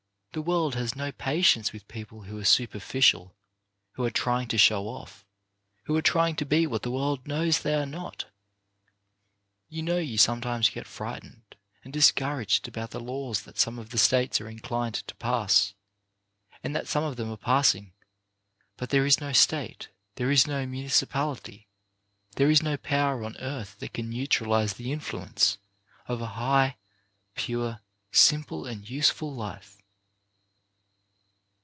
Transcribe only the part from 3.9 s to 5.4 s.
who are trying to show off,